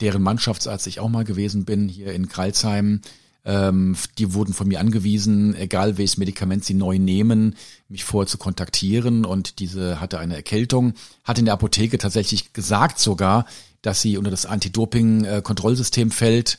[0.00, 3.00] deren Mannschaftsarzt ich auch mal gewesen bin, hier in Kreilsheim.
[3.48, 7.56] Ähm, die wurden von mir angewiesen, egal welches Medikament sie neu nehmen,
[7.88, 9.24] mich vorher zu kontaktieren.
[9.24, 10.92] Und diese hatte eine Erkältung,
[11.24, 13.46] hat in der Apotheke tatsächlich gesagt sogar,
[13.80, 16.58] dass sie unter das Anti-Doping-Kontrollsystem fällt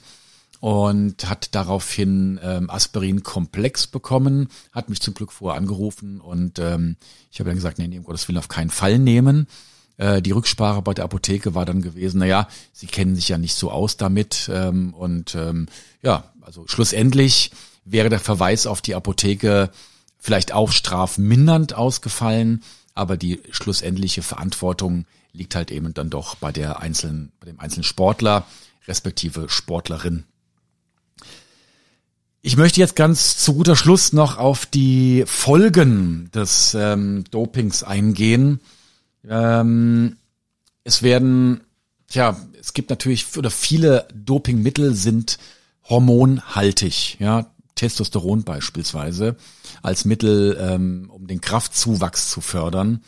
[0.62, 6.96] und hat daraufhin ähm, Aspirin-Komplex bekommen, hat mich zum Glück vorher angerufen und ähm,
[7.32, 9.48] ich habe dann gesagt, nee, nee, um Gottes Willen auf keinen Fall nehmen.
[9.98, 13.54] Äh, die Rücksprache bei der Apotheke war dann gewesen, naja, sie kennen sich ja nicht
[13.54, 15.68] so aus damit ähm, und ähm,
[16.02, 17.52] ja, also schlussendlich
[17.86, 19.70] wäre der Verweis auf die Apotheke
[20.18, 22.64] vielleicht auch strafmindernd ausgefallen,
[22.96, 27.84] aber die schlussendliche Verantwortung liegt halt eben dann doch bei der einzelnen, bei dem einzelnen
[27.84, 28.48] Sportler
[28.88, 30.24] respektive Sportlerin.
[32.42, 38.60] Ich möchte jetzt ganz zu guter Schluss noch auf die Folgen des ähm, Dopings eingehen.
[39.24, 40.18] Ähm,
[40.84, 41.62] es werden,
[42.08, 45.38] tja, es gibt natürlich, oder viele Dopingmittel sind
[45.90, 49.36] hormonhaltig, ja, Testosteron beispielsweise,
[49.82, 53.02] als Mittel, ähm, um den Kraftzuwachs zu fördern.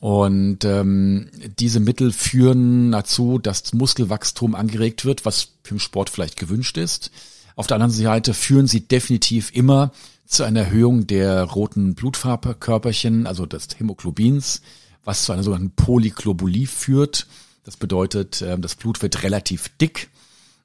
[0.00, 1.28] Und ähm,
[1.60, 7.12] diese Mittel führen dazu, dass Muskelwachstum angeregt wird, was im Sport vielleicht gewünscht ist.
[7.54, 9.92] Auf der anderen Seite führen sie definitiv immer
[10.26, 14.62] zu einer Erhöhung der roten Blutfarbkörperchen, also des Hämoglobins,
[15.04, 17.28] was zu einer sogenannten Polyglobulie führt.
[17.64, 20.10] Das bedeutet, ähm, das Blut wird relativ dick.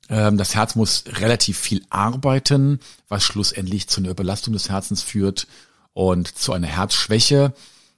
[0.09, 5.47] Ähm, das Herz muss relativ viel arbeiten, was schlussendlich zu einer Überlastung des Herzens führt
[5.93, 7.53] und zu einer Herzschwäche.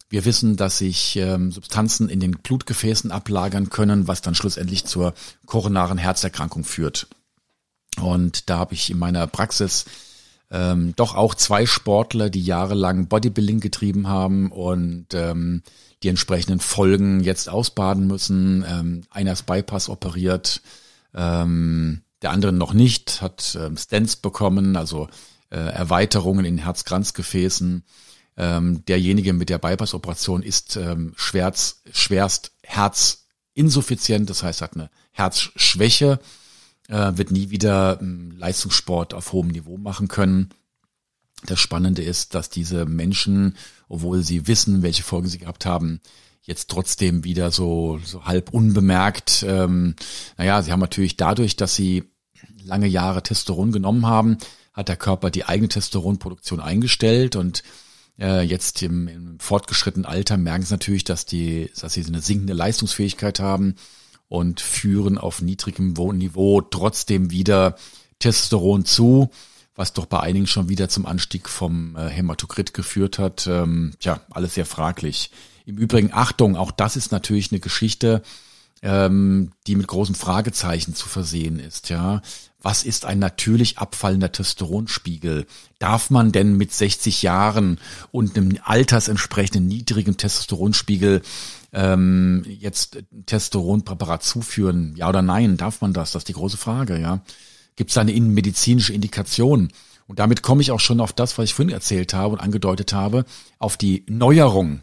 [0.09, 5.13] Wir wissen, dass sich ähm, Substanzen in den Blutgefäßen ablagern können, was dann schlussendlich zur
[5.45, 7.07] koronaren Herzerkrankung führt.
[8.01, 9.85] Und da habe ich in meiner Praxis
[10.51, 15.61] ähm, doch auch zwei Sportler, die jahrelang Bodybuilding getrieben haben und ähm,
[16.01, 18.65] die entsprechenden Folgen jetzt ausbaden müssen.
[18.67, 20.61] Ähm, einer ist Bypass operiert.
[21.13, 25.07] Ähm, der andere noch nicht, hat ähm, Stents bekommen, also
[25.49, 27.83] äh, Erweiterungen in Herzkranzgefäßen.
[28.37, 36.19] Ähm, derjenige mit der Bypass-Operation ist ähm, schwerst, schwerst herzinsuffizient, das heißt, hat eine Herzschwäche,
[36.87, 40.49] äh, wird nie wieder ähm, Leistungssport auf hohem Niveau machen können.
[41.45, 43.55] Das Spannende ist, dass diese Menschen,
[43.87, 46.01] obwohl sie wissen, welche Folgen sie gehabt haben,
[46.49, 49.95] jetzt trotzdem wieder so, so halb unbemerkt, ähm,
[50.37, 52.05] naja, sie haben natürlich dadurch, dass sie
[52.63, 54.37] lange Jahre Testosteron genommen haben,
[54.73, 57.63] hat der Körper die eigene Testosteronproduktion eingestellt und
[58.19, 62.53] äh, jetzt im, im fortgeschrittenen Alter merken sie natürlich, dass die, dass sie eine sinkende
[62.53, 63.75] Leistungsfähigkeit haben
[64.27, 67.75] und führen auf niedrigem Niveau trotzdem wieder
[68.17, 69.29] Testosteron zu,
[69.75, 73.45] was doch bei einigen schon wieder zum Anstieg vom äh, Hämatokrit geführt hat.
[73.45, 75.29] Ähm, tja, alles sehr fraglich.
[75.69, 78.23] Im Übrigen, Achtung, auch das ist natürlich eine Geschichte,
[78.81, 82.23] ähm, die mit großen Fragezeichen zu versehen ist, ja.
[82.59, 85.45] Was ist ein natürlich abfallender Testosteronspiegel?
[85.77, 87.79] Darf man denn mit 60 Jahren
[88.11, 91.21] und einem altersentsprechenden niedrigen Testosteronspiegel
[91.71, 94.95] ähm, jetzt Testosteronpräparat zuführen?
[94.97, 95.55] Ja oder nein?
[95.55, 96.13] Darf man das?
[96.13, 97.21] Das ist die große Frage, ja.
[97.75, 99.71] Gibt es eine medizinische Indikation?
[100.07, 102.91] Und damit komme ich auch schon auf das, was ich vorhin erzählt habe und angedeutet
[102.91, 103.23] habe,
[103.59, 104.81] auf die Neuerung.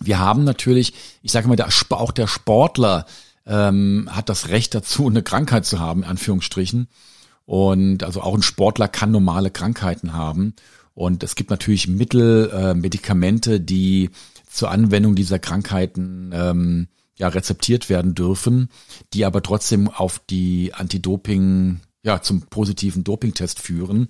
[0.00, 3.06] Wir haben natürlich, ich sage mal, der, auch der Sportler
[3.46, 6.88] ähm, hat das Recht dazu, eine Krankheit zu haben, in Anführungsstrichen.
[7.46, 10.54] Und also auch ein Sportler kann normale Krankheiten haben.
[10.94, 14.10] Und es gibt natürlich Mittel, äh, Medikamente, die
[14.50, 18.68] zur Anwendung dieser Krankheiten ähm, ja rezeptiert werden dürfen,
[19.12, 24.08] die aber trotzdem auf die Antidoping, ja, zum positiven Dopingtest führen.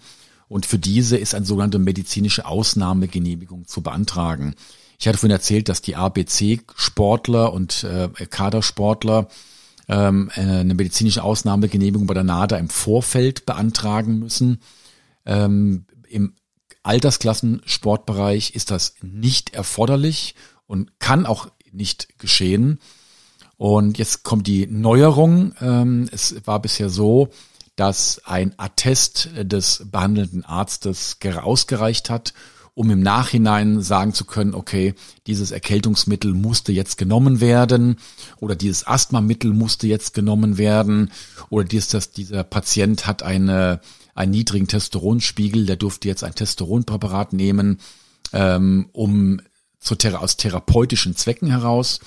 [0.49, 4.55] Und für diese ist eine sogenannte medizinische Ausnahmegenehmigung zu beantragen.
[4.99, 9.29] Ich hatte vorhin erzählt, dass die ABC-Sportler und äh, Kadersportler
[9.87, 14.61] ähm, äh, eine medizinische Ausnahmegenehmigung bei der NADA im Vorfeld beantragen müssen.
[15.25, 16.35] Ähm, Im
[16.83, 20.35] Altersklassensportbereich ist das nicht erforderlich
[20.67, 22.81] und kann auch nicht geschehen.
[23.57, 25.55] Und jetzt kommt die Neuerung.
[25.61, 27.29] Ähm, es war bisher so,
[27.77, 32.35] dass ein Attest des behandelnden Arztes ausgereicht hat
[32.79, 34.95] um im Nachhinein sagen zu können, okay,
[35.27, 37.97] dieses Erkältungsmittel musste jetzt genommen werden
[38.39, 41.11] oder dieses Asthmamittel musste jetzt genommen werden
[41.51, 43.81] oder dies, dass dieser Patient hat eine,
[44.15, 47.81] einen niedrigen Testosteronspiegel, der durfte jetzt ein Testosteronpräparat nehmen,
[48.33, 49.41] ähm, um
[49.81, 51.99] zu, aus therapeutischen Zwecken heraus.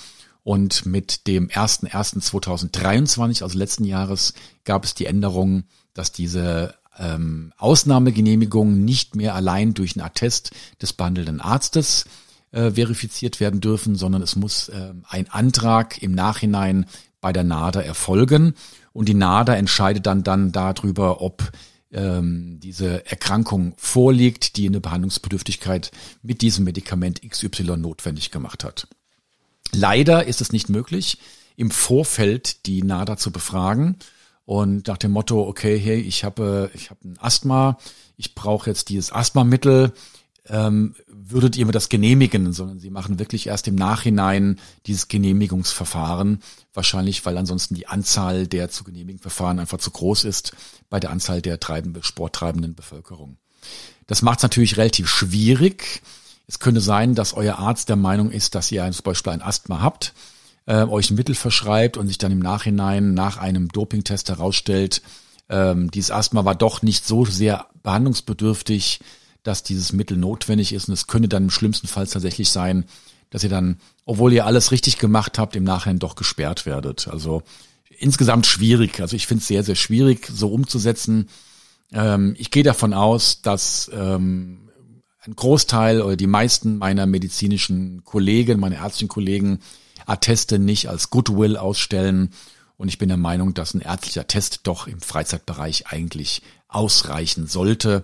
[0.44, 8.86] Und mit dem 01.01.2023, also letzten Jahres, gab es die Änderung, dass diese ähm, Ausnahmegenehmigungen
[8.86, 12.06] nicht mehr allein durch einen Attest des behandelnden Arztes
[12.52, 16.86] äh, verifiziert werden dürfen, sondern es muss äh, ein Antrag im Nachhinein
[17.20, 18.56] bei der NADA erfolgen
[18.94, 21.52] und die NADA entscheidet dann dann darüber, ob
[21.92, 28.88] ähm, diese Erkrankung vorliegt, die eine Behandlungsbedürftigkeit mit diesem Medikament XY notwendig gemacht hat.
[29.74, 31.18] Leider ist es nicht möglich,
[31.56, 33.98] im Vorfeld die NADA zu befragen
[34.46, 37.78] und nach dem Motto, okay, hey, ich habe ich habe ein Asthma,
[38.18, 39.94] ich brauche jetzt dieses Asthmamittel,
[40.48, 46.42] ähm, würdet ihr mir das genehmigen, sondern sie machen wirklich erst im Nachhinein dieses Genehmigungsverfahren,
[46.74, 50.54] wahrscheinlich weil ansonsten die Anzahl der zu genehmigen Verfahren einfach zu groß ist
[50.90, 53.38] bei der Anzahl der treibenden, sporttreibenden Bevölkerung.
[54.08, 56.02] Das macht es natürlich relativ schwierig.
[56.48, 59.82] Es könnte sein, dass euer Arzt der Meinung ist, dass ihr zum Beispiel ein Asthma
[59.82, 60.14] habt
[60.72, 65.02] äh, euch ein Mittel verschreibt und sich dann im Nachhinein nach einem Dopingtest herausstellt,
[65.50, 69.02] ähm, dieses Asthma war doch nicht so sehr behandlungsbedürftig,
[69.44, 70.88] dass dieses Mittel notwendig ist.
[70.88, 72.86] Und es könnte dann im schlimmsten Fall tatsächlich sein,
[73.32, 77.10] dass ihr dann, obwohl ihr alles richtig gemacht habt, im Nachhinein doch gesperrt werdet.
[77.10, 77.44] Also
[78.00, 79.02] insgesamt schwierig.
[79.02, 81.28] Also ich finde es sehr, sehr schwierig, so umzusetzen.
[81.92, 84.70] Ähm, ich gehe davon aus, dass ähm,
[85.20, 89.60] ein Großteil oder die meisten meiner medizinischen Kollegen, meine ärztlichen Kollegen
[90.12, 92.32] Atteste nicht als Goodwill ausstellen.
[92.78, 98.04] Und ich bin der Meinung, dass ein ärztlicher Test doch im Freizeitbereich eigentlich ausreichen sollte.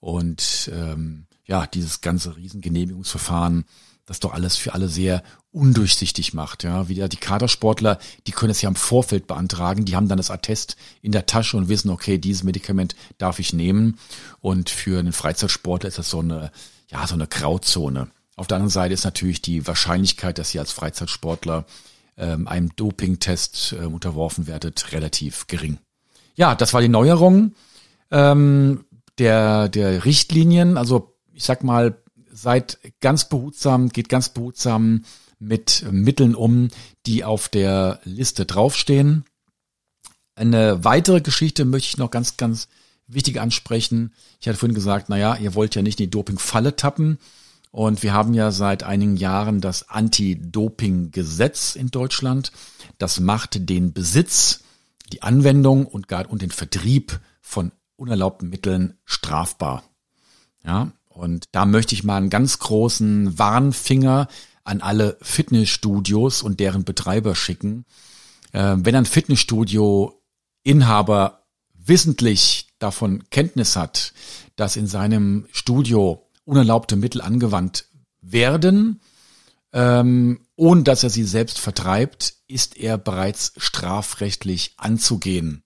[0.00, 3.64] Und ähm, ja, dieses ganze Riesengenehmigungsverfahren,
[4.06, 6.62] das doch alles für alle sehr undurchsichtig macht.
[6.62, 10.30] Ja, wieder die Kadersportler, die können es ja im Vorfeld beantragen, die haben dann das
[10.30, 13.98] Attest in der Tasche und wissen, okay, dieses Medikament darf ich nehmen.
[14.40, 16.52] Und für einen Freizeitsportler ist das so eine,
[16.90, 18.08] ja, so eine Grauzone.
[18.38, 21.66] Auf der anderen Seite ist natürlich die Wahrscheinlichkeit, dass ihr als Freizeitsportler
[22.16, 25.78] ähm, einem Dopingtest äh, unterworfen werdet, relativ gering.
[26.36, 27.54] Ja, das war die Neuerung
[28.12, 28.84] ähm,
[29.18, 30.76] der, der Richtlinien.
[30.76, 35.04] Also ich sag mal, seid ganz behutsam, geht ganz behutsam
[35.40, 36.68] mit Mitteln um,
[37.06, 39.24] die auf der Liste draufstehen.
[40.36, 42.68] Eine weitere Geschichte möchte ich noch ganz, ganz
[43.08, 44.14] wichtig ansprechen.
[44.40, 47.18] Ich hatte vorhin gesagt, naja, ihr wollt ja nicht in die Dopingfalle tappen.
[47.70, 52.52] Und wir haben ja seit einigen Jahren das Anti-Doping-Gesetz in Deutschland.
[52.98, 54.60] Das macht den Besitz,
[55.12, 59.84] die Anwendung und den Vertrieb von unerlaubten Mitteln strafbar.
[60.64, 64.28] Ja, und da möchte ich mal einen ganz großen Warnfinger
[64.64, 67.84] an alle Fitnessstudios und deren Betreiber schicken.
[68.52, 70.22] Äh, wenn ein Fitnessstudio
[70.62, 74.12] Inhaber wissentlich davon Kenntnis hat,
[74.56, 77.84] dass in seinem Studio unerlaubte Mittel angewandt
[78.22, 79.00] werden,
[79.72, 85.62] ähm, ohne dass er sie selbst vertreibt, ist er bereits strafrechtlich anzugehen.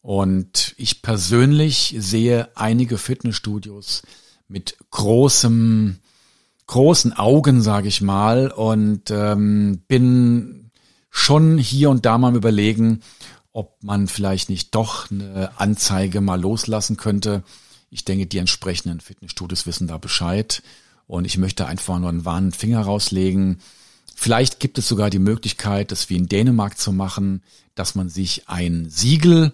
[0.00, 4.02] Und ich persönlich sehe einige Fitnessstudios
[4.46, 5.98] mit großem,
[6.68, 10.70] großen Augen, sage ich mal, und ähm, bin
[11.10, 13.00] schon hier und da mal überlegen,
[13.50, 17.42] ob man vielleicht nicht doch eine Anzeige mal loslassen könnte.
[17.96, 20.62] Ich denke, die entsprechenden Fitnessstudios wissen da Bescheid.
[21.06, 23.58] Und ich möchte einfach nur einen warnen Finger rauslegen.
[24.14, 27.42] Vielleicht gibt es sogar die Möglichkeit, das wie in Dänemark zu machen,
[27.74, 29.52] dass man sich ein Siegel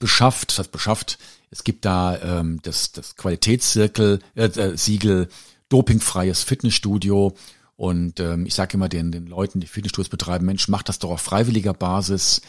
[0.00, 1.20] beschafft, das beschafft.
[1.52, 5.28] Es gibt da ähm, das, das Qualitätszirkel, äh, äh, Siegel,
[5.68, 7.36] dopingfreies Fitnessstudio.
[7.76, 11.10] Und ähm, ich sage immer den, den Leuten, die Fitnessstudios betreiben, Mensch, macht das doch
[11.10, 12.42] auf freiwilliger Basis.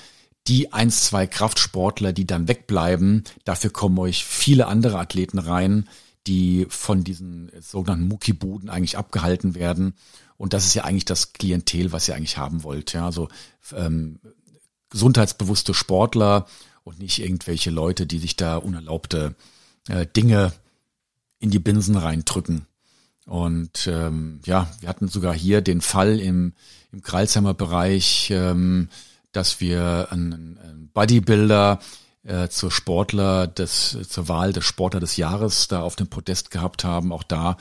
[0.50, 5.88] Die eins, zwei Kraftsportler, die dann wegbleiben, dafür kommen euch viele andere Athleten rein,
[6.26, 9.94] die von diesen sogenannten Muckibuden eigentlich abgehalten werden.
[10.38, 12.94] Und das ist ja eigentlich das Klientel, was ihr eigentlich haben wollt.
[12.94, 13.30] Ja, also
[13.76, 14.20] ähm,
[14.90, 16.48] gesundheitsbewusste Sportler
[16.84, 19.36] und nicht irgendwelche Leute, die sich da unerlaubte
[19.88, 20.52] äh, Dinge
[21.40, 22.66] in die Binsen reindrücken.
[23.26, 26.54] Und ähm, ja, wir hatten sogar hier den Fall im,
[26.92, 28.90] im Kreilsheimer Bereich, ähm,
[29.32, 31.80] dass wir einen, Bodybuilder
[32.24, 36.84] äh, zur Sportler des, zur Wahl des Sportler des Jahres da auf dem Podest gehabt
[36.84, 37.12] haben.
[37.12, 37.58] Auch da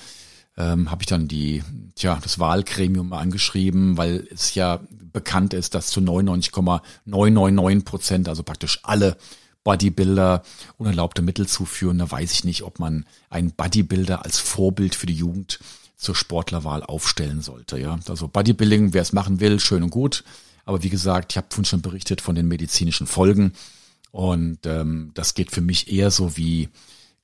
[0.56, 1.62] ähm, habe ich dann die,
[1.94, 8.80] tja, das Wahlgremium angeschrieben, weil es ja bekannt ist, dass zu 99,999 Prozent, also praktisch
[8.82, 9.16] alle
[9.62, 10.42] Bodybuilder
[10.78, 11.98] unerlaubte Mittel zuführen.
[11.98, 15.60] Da weiß ich nicht, ob man einen Bodybuilder als Vorbild für die Jugend
[15.96, 17.78] zur Sportlerwahl aufstellen sollte.
[17.78, 20.24] Ja, also Bodybuilding, wer es machen will, schön und gut.
[20.68, 23.54] Aber wie gesagt, ich habe vorhin schon berichtet von den medizinischen Folgen.
[24.10, 26.68] Und ähm, das geht für mich eher so wie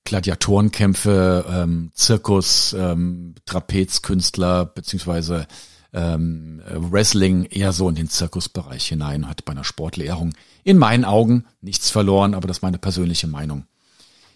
[0.05, 5.47] Gladiatorenkämpfe, ähm, Zirkus, ähm, Trapezkünstler beziehungsweise
[5.93, 10.33] ähm, Wrestling eher so in den Zirkusbereich hinein, hat bei einer Sportlehrung
[10.63, 13.67] in meinen Augen nichts verloren, aber das ist meine persönliche Meinung.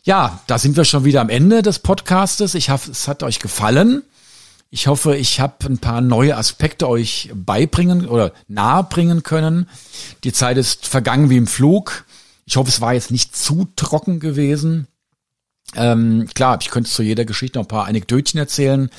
[0.03, 2.55] Ja, da sind wir schon wieder am Ende des Podcastes.
[2.55, 4.03] Ich hoffe, es hat euch gefallen.
[4.71, 9.69] Ich hoffe, ich habe ein paar neue Aspekte euch beibringen oder nahebringen können.
[10.25, 12.05] Die Zeit ist vergangen wie im Flug.
[12.45, 14.87] Ich hoffe, es war jetzt nicht zu trocken gewesen.
[15.75, 18.91] Ähm, klar, ich könnte zu jeder Geschichte noch ein paar Anekdötchen erzählen.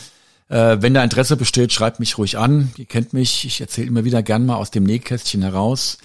[0.49, 2.71] Äh, wenn da Interesse besteht, schreibt mich ruhig an.
[2.77, 5.99] Ihr kennt mich, ich erzähle immer wieder gern mal aus dem Nähkästchen heraus.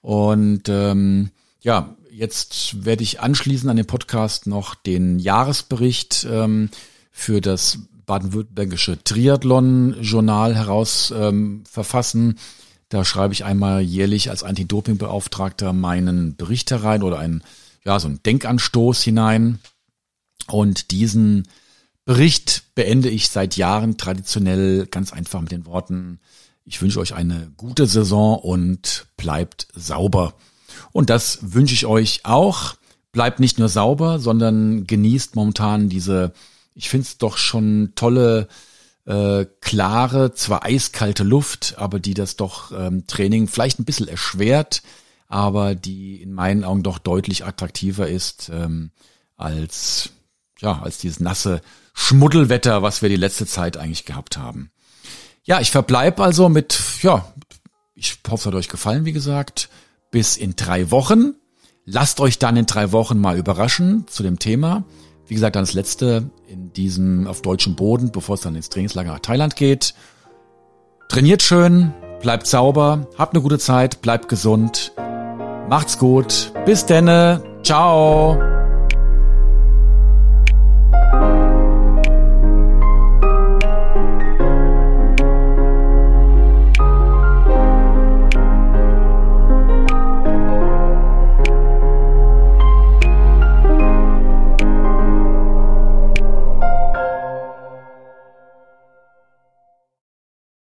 [0.00, 6.70] Und ähm, ja, jetzt werde ich anschließend an den Podcast noch den Jahresbericht ähm,
[7.10, 12.38] für das baden-württembergische Triathlon-Journal heraus ähm, verfassen.
[12.88, 17.42] Da schreibe ich einmal jährlich als Anti-Doping-Beauftragter meinen Bericht herein oder einen,
[17.84, 19.58] ja, so einen Denkanstoß hinein.
[20.48, 21.48] Und diesen
[22.04, 26.20] Bericht beende ich seit Jahren traditionell ganz einfach mit den Worten,
[26.64, 30.34] ich wünsche euch eine gute Saison und bleibt sauber.
[30.92, 32.76] Und das wünsche ich euch auch.
[33.10, 36.32] Bleibt nicht nur sauber, sondern genießt momentan diese,
[36.74, 38.48] ich finde es doch schon tolle,
[39.04, 44.82] äh, klare, zwar eiskalte Luft, aber die das doch ähm, Training vielleicht ein bisschen erschwert,
[45.28, 48.90] aber die in meinen Augen doch deutlich attraktiver ist ähm,
[49.36, 50.10] als
[50.62, 51.60] ja, als dieses nasse
[51.92, 54.70] Schmuddelwetter, was wir die letzte Zeit eigentlich gehabt haben.
[55.44, 57.32] Ja, ich verbleib also mit, ja,
[57.94, 59.68] ich hoffe, es hat euch gefallen, wie gesagt,
[60.10, 61.34] bis in drei Wochen.
[61.84, 64.84] Lasst euch dann in drei Wochen mal überraschen zu dem Thema.
[65.32, 69.12] Wie gesagt, dann das letzte in diesem auf deutschem Boden, bevor es dann ins Trainingslager
[69.12, 69.94] nach Thailand geht.
[71.08, 74.92] Trainiert schön, bleibt sauber, habt eine gute Zeit, bleibt gesund.
[75.70, 76.52] Macht's gut.
[76.66, 77.42] Bis denne.
[77.62, 78.51] Ciao.